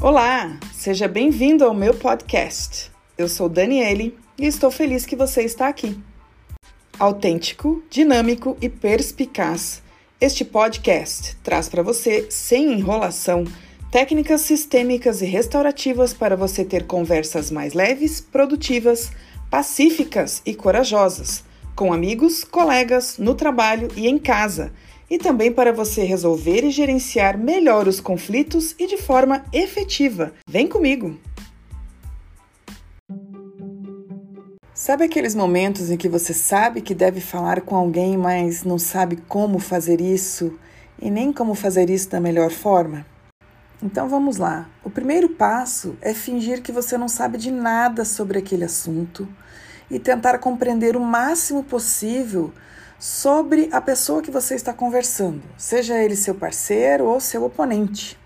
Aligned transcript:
Olá, 0.00 0.56
seja 0.72 1.08
bem-vindo 1.08 1.64
ao 1.64 1.74
meu 1.74 1.92
podcast. 1.92 2.88
Eu 3.18 3.28
sou 3.28 3.48
Daniele 3.48 4.16
e 4.38 4.46
estou 4.46 4.70
feliz 4.70 5.04
que 5.04 5.16
você 5.16 5.42
está 5.42 5.66
aqui. 5.66 5.98
Autêntico, 6.96 7.82
dinâmico 7.90 8.56
e 8.62 8.68
perspicaz, 8.68 9.82
este 10.20 10.44
podcast 10.44 11.36
traz 11.42 11.68
para 11.68 11.82
você, 11.82 12.28
sem 12.30 12.74
enrolação, 12.74 13.42
técnicas 13.90 14.42
sistêmicas 14.42 15.20
e 15.20 15.26
restaurativas 15.26 16.14
para 16.14 16.36
você 16.36 16.64
ter 16.64 16.86
conversas 16.86 17.50
mais 17.50 17.74
leves, 17.74 18.20
produtivas, 18.20 19.10
pacíficas 19.50 20.40
e 20.46 20.54
corajosas, 20.54 21.42
com 21.74 21.92
amigos, 21.92 22.44
colegas, 22.44 23.18
no 23.18 23.34
trabalho 23.34 23.88
e 23.96 24.06
em 24.06 24.16
casa 24.16 24.70
e 25.10 25.18
também 25.18 25.52
para 25.52 25.72
você 25.72 26.02
resolver 26.02 26.64
e 26.64 26.70
gerenciar 26.70 27.38
melhor 27.38 27.88
os 27.88 28.00
conflitos 28.00 28.74
e 28.78 28.86
de 28.86 28.96
forma 28.96 29.44
efetiva. 29.52 30.32
Vem 30.48 30.66
comigo! 30.66 31.18
Sabe 34.74 35.04
aqueles 35.04 35.34
momentos 35.34 35.90
em 35.90 35.96
que 35.96 36.08
você 36.08 36.32
sabe 36.32 36.80
que 36.80 36.94
deve 36.94 37.20
falar 37.20 37.62
com 37.62 37.74
alguém, 37.74 38.16
mas 38.16 38.62
não 38.62 38.78
sabe 38.78 39.16
como 39.28 39.58
fazer 39.58 40.00
isso 40.00 40.56
e 41.02 41.10
nem 41.10 41.32
como 41.32 41.54
fazer 41.54 41.90
isso 41.90 42.08
da 42.08 42.20
melhor 42.20 42.50
forma? 42.50 43.04
Então 43.82 44.08
vamos 44.08 44.36
lá. 44.36 44.68
O 44.84 44.90
primeiro 44.90 45.30
passo 45.30 45.96
é 46.00 46.14
fingir 46.14 46.62
que 46.62 46.70
você 46.70 46.96
não 46.96 47.08
sabe 47.08 47.38
de 47.38 47.50
nada 47.50 48.04
sobre 48.04 48.38
aquele 48.38 48.64
assunto 48.64 49.28
e 49.90 49.98
tentar 49.98 50.38
compreender 50.38 50.96
o 50.96 51.00
máximo 51.00 51.64
possível 51.64 52.52
sobre 52.98 53.68
a 53.70 53.80
pessoa 53.80 54.20
que 54.20 54.30
você 54.30 54.56
está 54.56 54.72
conversando, 54.72 55.42
seja 55.56 55.96
ele 55.96 56.16
seu 56.16 56.34
parceiro 56.34 57.04
ou 57.04 57.20
seu 57.20 57.44
oponente. 57.44 58.18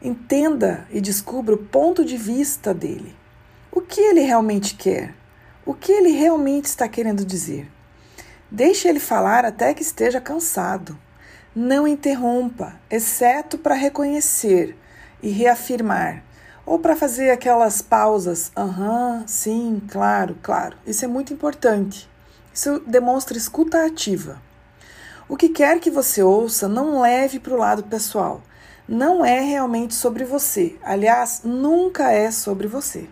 Entenda 0.00 0.86
e 0.90 1.00
descubra 1.00 1.54
o 1.54 1.58
ponto 1.58 2.04
de 2.04 2.16
vista 2.16 2.72
dele. 2.72 3.14
O 3.70 3.80
que 3.80 4.00
ele 4.00 4.20
realmente 4.20 4.74
quer? 4.74 5.14
O 5.66 5.74
que 5.74 5.92
ele 5.92 6.10
realmente 6.10 6.66
está 6.66 6.88
querendo 6.88 7.24
dizer? 7.24 7.70
Deixe 8.50 8.88
ele 8.88 9.00
falar 9.00 9.44
até 9.44 9.74
que 9.74 9.82
esteja 9.82 10.20
cansado. 10.20 10.98
Não 11.54 11.86
interrompa, 11.86 12.78
exceto 12.90 13.58
para 13.58 13.74
reconhecer 13.74 14.76
e 15.22 15.28
reafirmar, 15.30 16.22
ou 16.66 16.78
para 16.78 16.96
fazer 16.96 17.30
aquelas 17.30 17.80
pausas. 17.80 18.50
Aham, 18.56 19.20
uhum, 19.20 19.28
sim, 19.28 19.82
claro, 19.88 20.36
claro. 20.42 20.76
Isso 20.86 21.04
é 21.04 21.08
muito 21.08 21.32
importante. 21.32 22.08
Isso 22.54 22.80
demonstra 22.86 23.36
escuta 23.36 23.84
ativa. 23.84 24.40
O 25.28 25.36
que 25.36 25.48
quer 25.48 25.80
que 25.80 25.90
você 25.90 26.22
ouça, 26.22 26.68
não 26.68 27.00
leve 27.00 27.40
para 27.40 27.52
o 27.52 27.58
lado 27.58 27.82
pessoal. 27.82 28.42
Não 28.86 29.24
é 29.24 29.40
realmente 29.40 29.92
sobre 29.92 30.24
você. 30.24 30.76
Aliás, 30.80 31.40
nunca 31.42 32.12
é 32.12 32.30
sobre 32.30 32.68
você. 32.68 33.08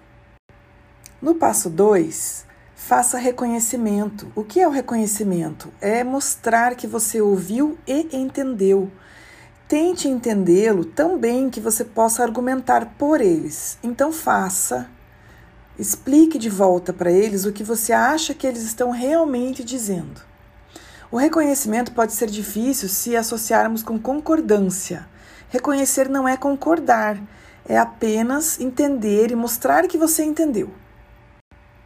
No 1.20 1.34
passo 1.34 1.68
2, 1.68 2.46
faça 2.76 3.18
reconhecimento. 3.18 4.30
O 4.36 4.44
que 4.44 4.60
é 4.60 4.68
o 4.68 4.70
reconhecimento? 4.70 5.72
É 5.80 6.04
mostrar 6.04 6.76
que 6.76 6.86
você 6.86 7.20
ouviu 7.20 7.76
e 7.84 8.08
entendeu. 8.16 8.92
Tente 9.66 10.06
entendê-lo 10.06 10.84
tão 10.84 11.18
bem 11.18 11.50
que 11.50 11.60
você 11.60 11.84
possa 11.84 12.22
argumentar 12.22 12.94
por 12.96 13.20
eles. 13.20 13.76
Então, 13.82 14.12
faça 14.12 14.88
Explique 15.78 16.38
de 16.38 16.50
volta 16.50 16.92
para 16.92 17.10
eles 17.10 17.46
o 17.46 17.52
que 17.52 17.64
você 17.64 17.92
acha 17.92 18.34
que 18.34 18.46
eles 18.46 18.62
estão 18.62 18.90
realmente 18.90 19.64
dizendo. 19.64 20.20
O 21.10 21.16
reconhecimento 21.16 21.92
pode 21.92 22.12
ser 22.12 22.28
difícil 22.28 22.88
se 22.88 23.16
associarmos 23.16 23.82
com 23.82 23.98
concordância. 23.98 25.06
Reconhecer 25.48 26.08
não 26.08 26.28
é 26.28 26.36
concordar, 26.36 27.20
é 27.66 27.78
apenas 27.78 28.60
entender 28.60 29.30
e 29.30 29.36
mostrar 29.36 29.86
que 29.86 29.98
você 29.98 30.22
entendeu. 30.24 30.70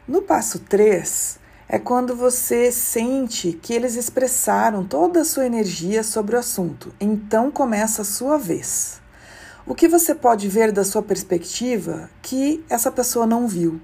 No 0.06 0.22
passo 0.22 0.60
3, 0.60 1.38
é 1.68 1.78
quando 1.78 2.14
você 2.14 2.70
sente 2.70 3.52
que 3.52 3.74
eles 3.74 3.96
expressaram 3.96 4.84
toda 4.84 5.20
a 5.20 5.24
sua 5.24 5.46
energia 5.46 6.04
sobre 6.04 6.36
o 6.36 6.38
assunto, 6.38 6.94
então 7.00 7.50
começa 7.50 8.02
a 8.02 8.04
sua 8.04 8.38
vez. 8.38 9.00
O 9.68 9.74
que 9.74 9.88
você 9.88 10.14
pode 10.14 10.48
ver 10.48 10.70
da 10.70 10.84
sua 10.84 11.02
perspectiva 11.02 12.08
que 12.22 12.64
essa 12.70 12.88
pessoa 12.88 13.26
não 13.26 13.48
viu? 13.48 13.80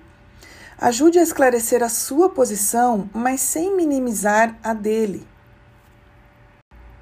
Ajude 0.79 1.19
a 1.19 1.23
esclarecer 1.25 1.83
a 1.83 1.89
sua 1.89 2.29
posição, 2.29 3.11
mas 3.13 3.41
sem 3.41 3.77
minimizar 3.77 4.57
a 4.63 4.75
dele. 4.75 5.27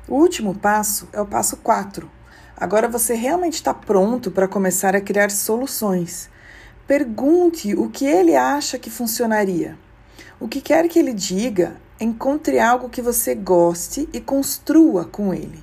O 0.09 0.15
último 0.15 0.55
passo 0.55 1.07
é 1.13 1.21
o 1.21 1.27
passo 1.27 1.59
4. 1.59 2.11
Agora 2.57 2.89
você 2.89 3.13
realmente 3.13 3.57
está 3.57 3.75
pronto 3.75 4.31
para 4.31 4.49
começar 4.49 4.97
a 4.97 5.01
criar 5.01 5.31
soluções. 5.31 6.31
Pergunte 6.87 7.75
o 7.75 7.91
que 7.91 8.07
ele 8.07 8.35
acha 8.35 8.79
que 8.79 8.89
funcionaria. 8.89 9.79
O 10.41 10.49
que 10.49 10.63
quer 10.63 10.89
que 10.89 10.99
ele 10.99 11.13
diga, 11.13 11.77
encontre 12.01 12.59
algo 12.59 12.89
que 12.89 13.03
você 13.03 13.35
goste 13.35 14.09
e 14.11 14.23
construa 14.23 15.05
com 15.05 15.35
ele. 15.35 15.63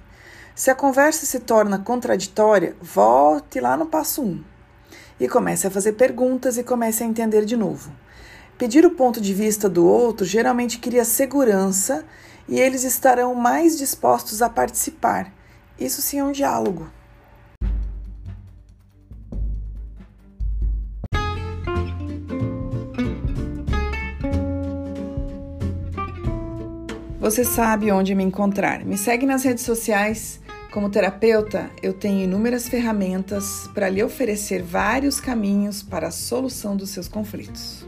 Se 0.57 0.71
a 0.71 0.75
conversa 0.75 1.23
se 1.23 1.41
torna 1.41 1.77
contraditória, 1.77 2.75
volte 2.81 3.59
lá 3.59 3.77
no 3.77 3.85
passo 3.85 4.23
1 4.23 4.25
um, 4.25 4.43
e 5.19 5.27
comece 5.27 5.67
a 5.67 5.69
fazer 5.69 5.93
perguntas 5.93 6.57
e 6.57 6.63
comece 6.63 7.03
a 7.03 7.05
entender 7.05 7.45
de 7.45 7.55
novo. 7.55 7.91
Pedir 8.57 8.83
o 8.83 8.89
ponto 8.89 9.21
de 9.21 9.35
vista 9.35 9.69
do 9.69 9.85
outro 9.85 10.25
geralmente 10.25 10.79
cria 10.79 11.05
segurança 11.05 12.03
e 12.49 12.59
eles 12.59 12.83
estarão 12.83 13.35
mais 13.35 13.77
dispostos 13.77 14.41
a 14.41 14.49
participar. 14.49 15.31
Isso 15.79 16.01
sim 16.01 16.17
é 16.17 16.23
um 16.23 16.31
diálogo. 16.31 16.89
Você 27.19 27.45
sabe 27.45 27.91
onde 27.91 28.15
me 28.15 28.23
encontrar. 28.23 28.83
Me 28.83 28.97
segue 28.97 29.27
nas 29.27 29.43
redes 29.43 29.63
sociais 29.63 30.39
como 30.71 30.89
terapeuta, 30.89 31.69
eu 31.81 31.93
tenho 31.93 32.23
inúmeras 32.23 32.67
ferramentas 32.67 33.69
para 33.73 33.89
lhe 33.89 34.03
oferecer 34.03 34.61
vários 34.61 35.19
caminhos 35.19 35.81
para 35.81 36.07
a 36.07 36.11
solução 36.11 36.75
dos 36.75 36.89
seus 36.89 37.07
conflitos. 37.07 37.87